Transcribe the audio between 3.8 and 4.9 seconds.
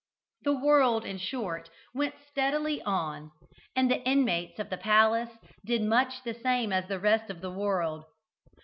the inmates of the